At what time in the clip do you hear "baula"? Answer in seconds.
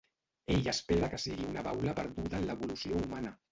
1.69-1.95